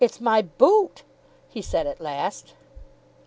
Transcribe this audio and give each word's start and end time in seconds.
]"It's 0.03 0.19
my 0.19 0.41
boot!" 0.41 1.03
he 1.47 1.61
said 1.61 1.85
at 1.85 2.01
last. 2.01 2.55